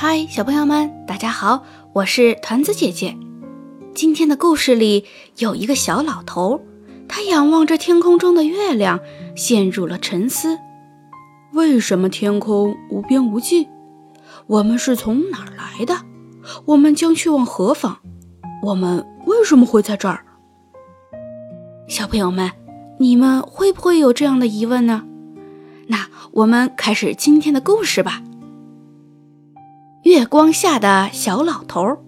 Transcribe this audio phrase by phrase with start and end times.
[0.00, 3.16] 嗨，小朋友们，大家好，我是团子姐姐。
[3.96, 5.04] 今天的故事里
[5.38, 6.60] 有一个小老头，
[7.08, 9.00] 他仰望着天空中的月亮，
[9.34, 10.56] 陷入了沉思。
[11.52, 13.66] 为什么天空无边无际？
[14.46, 15.96] 我们是从哪儿来的？
[16.66, 17.98] 我们将去往何方？
[18.62, 20.24] 我们为什么会在这儿？
[21.88, 22.52] 小朋友们，
[23.00, 25.04] 你们会不会有这样的疑问呢？
[25.88, 28.22] 那我们开始今天的故事吧。
[30.04, 31.98] 月光下的小老头，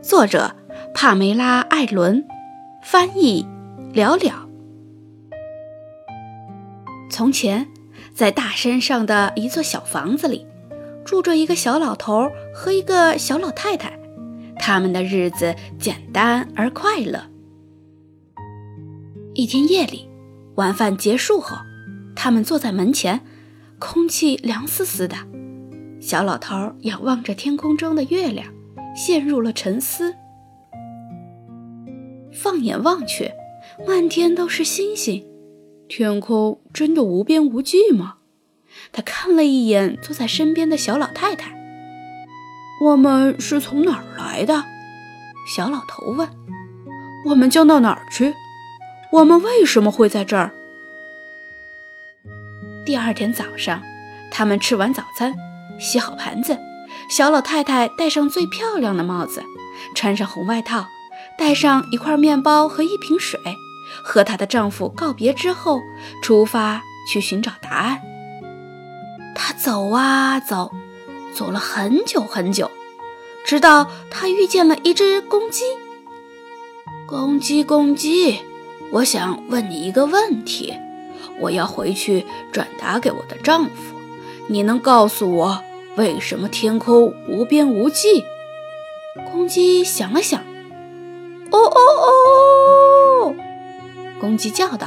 [0.00, 0.56] 作者
[0.94, 2.26] 帕梅拉·艾伦，
[2.82, 3.46] 翻译
[3.92, 4.48] 了了。
[7.10, 7.68] 从前，
[8.14, 10.46] 在大山上的一座小房子里，
[11.04, 13.98] 住着一个小老头和一个小老太太，
[14.58, 17.24] 他们的日子简单而快乐。
[19.34, 20.08] 一天夜里，
[20.56, 21.58] 晚饭结束后，
[22.16, 23.20] 他们坐在门前，
[23.78, 25.14] 空气凉丝丝的。
[26.08, 28.46] 小老头仰望着天空中的月亮，
[28.96, 30.14] 陷入了沉思。
[32.32, 33.32] 放眼望去，
[33.86, 35.28] 漫天都是星星，
[35.86, 38.14] 天空真的无边无际吗？
[38.90, 41.54] 他看了一眼坐在身边的小老太太
[42.86, 44.64] ：“我们是从哪儿来的？”
[45.54, 46.26] 小老头问。
[47.28, 48.32] “我们将到哪儿去？
[49.12, 50.52] 我们为什么会在这儿？”
[52.86, 53.82] 第二天早上，
[54.30, 55.34] 他们吃完早餐。
[55.78, 56.58] 洗好盘子，
[57.10, 59.42] 小老太太戴上最漂亮的帽子，
[59.94, 60.86] 穿上红外套，
[61.38, 63.40] 带上一块面包和一瓶水，
[64.02, 65.80] 和她的丈夫告别之后，
[66.22, 68.00] 出发去寻找答案。
[69.34, 70.72] 她走啊走，
[71.32, 72.70] 走了很久很久，
[73.44, 75.62] 直到她遇见了一只公鸡。
[77.06, 78.40] 公鸡，公鸡，
[78.90, 80.74] 我想问你一个问题，
[81.40, 83.94] 我要回去转达给我的丈夫，
[84.48, 85.64] 你能告诉我？
[85.98, 88.24] 为什么天空无边无际？
[89.32, 90.40] 公鸡想了想，
[91.50, 91.80] 哦哦
[93.26, 93.34] 哦！
[94.20, 94.86] 公鸡叫道：“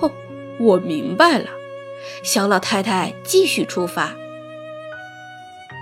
[0.00, 0.12] 哦，
[0.60, 1.46] 我明白了。”
[2.22, 4.12] 小老太太继续出发。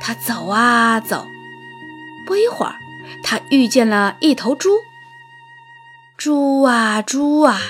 [0.00, 1.26] 她走啊走，
[2.24, 2.76] 不一会儿，
[3.24, 4.70] 她遇见了一头猪。
[6.16, 7.60] 猪啊猪啊，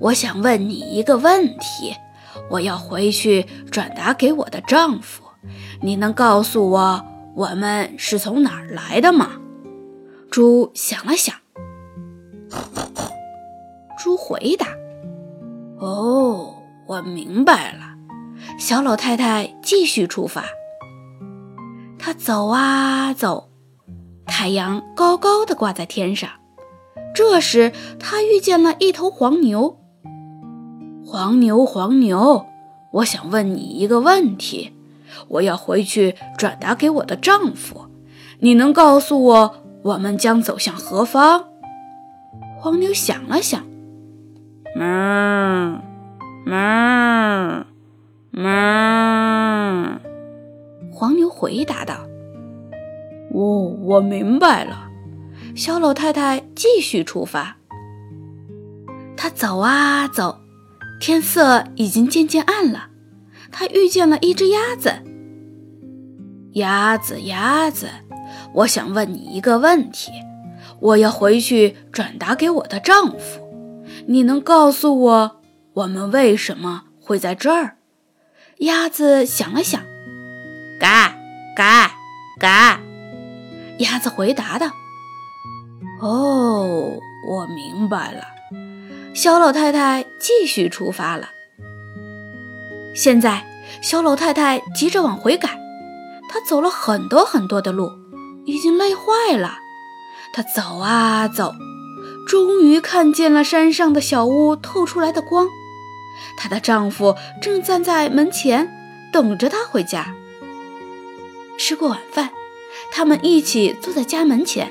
[0.00, 1.96] 我想问你一个问题，
[2.50, 5.23] 我要回去转达给我的丈夫。
[5.84, 9.32] 你能告诉我我们是从哪儿来的吗？
[10.30, 11.36] 猪想了想，
[13.98, 14.66] 猪回答
[15.78, 16.54] ：“哦，
[16.86, 17.96] 我明白了。”
[18.58, 20.46] 小老太太继续出发。
[21.98, 23.50] 她走啊走，
[24.24, 26.30] 太阳高高的挂在天上。
[27.14, 29.78] 这时，她遇见了一头黄牛。
[31.04, 32.46] 黄牛，黄牛，
[32.94, 34.72] 我想问你一个问题。
[35.28, 37.86] 我要回去转达给我的丈夫，
[38.40, 41.46] 你能告诉我我们将走向何方？
[42.58, 43.62] 黄牛想了想，
[44.74, 45.80] 哞
[46.46, 47.64] 哞
[48.32, 49.98] 哞，
[50.90, 52.06] 黄牛回答道
[53.34, 54.88] ：“哦，我明白了。”
[55.54, 57.58] 小老太太继续出发，
[59.16, 60.40] 她走啊走，
[61.00, 62.88] 天色已经渐渐暗了。
[63.54, 64.92] 他遇见了一只鸭子。
[66.54, 67.88] 鸭子，鸭子，
[68.52, 70.10] 我想问你一个问题，
[70.80, 73.40] 我要回去转达给我的丈夫，
[74.08, 75.40] 你能告诉我
[75.74, 77.76] 我们为什么会在这儿？
[78.58, 79.80] 鸭子想了想，
[80.80, 81.16] 嘎
[81.56, 81.92] 嘎
[82.40, 82.80] 嘎，
[83.78, 84.66] 鸭子回答道
[86.02, 86.98] ：“哦，
[87.28, 88.24] 我明白了。”
[89.14, 91.28] 小老太太继续出发了。
[92.94, 93.44] 现在，
[93.82, 95.50] 小老太太急着往回赶，
[96.28, 97.90] 她走了很多很多的路，
[98.44, 99.58] 已经累坏了。
[100.32, 101.54] 她走啊走，
[102.28, 105.48] 终于看见了山上的小屋透出来的光。
[106.36, 108.70] 她的丈夫正站在门前
[109.12, 110.14] 等着她回家。
[111.58, 112.30] 吃过晚饭，
[112.92, 114.70] 他们一起坐在家门前。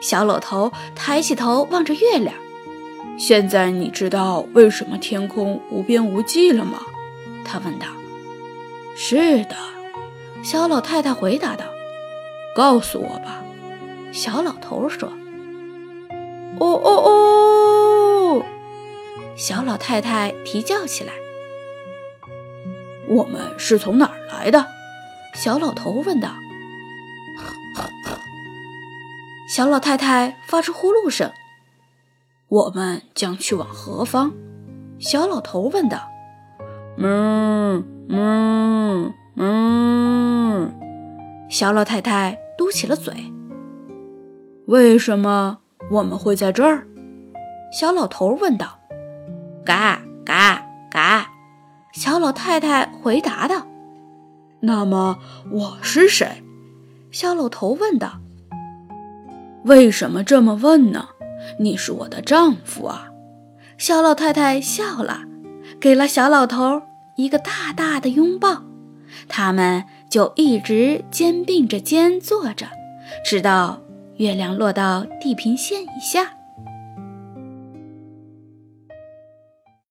[0.00, 2.34] 小老头抬起头望着月亮。
[3.18, 6.82] 现在你知道为什么天空无边无际了吗？
[7.46, 7.86] 他问道
[8.96, 9.56] ：“是的。”
[10.42, 11.64] 小老太太回答道
[12.54, 13.42] ：“告诉我吧。”
[14.12, 15.08] 小老头说
[16.58, 18.42] ：“哦哦哦！”
[19.36, 21.12] 小老太太啼叫起来
[23.08, 24.66] ：“我们是从哪儿来的？”
[25.34, 26.34] 小老头问道。
[29.48, 31.32] 小老太太发出呼噜声
[32.48, 34.32] ：“我们将去往何方？”
[34.98, 36.15] 小老头问道。
[36.98, 40.70] 哞哞哞！
[41.50, 43.12] 小老太太嘟起了嘴。
[44.66, 45.58] 为什么
[45.90, 46.86] 我们会在这儿？
[47.70, 48.78] 小老头问道。
[49.64, 51.26] 嘎嘎嘎！
[51.92, 53.66] 小老太太回答道。
[54.60, 55.18] 那么
[55.50, 56.42] 我是谁？
[57.10, 58.20] 小老头问道。
[59.64, 61.08] 为什么这么问呢？
[61.60, 63.10] 你是我的丈夫啊！
[63.76, 65.20] 小老太太笑了，
[65.86, 66.82] 给了小老头
[67.14, 68.64] 一个大大的拥抱。
[69.28, 72.66] 他们就一直肩并着肩坐着，
[73.24, 73.78] 直到
[74.16, 76.35] 月亮落到地平线以下。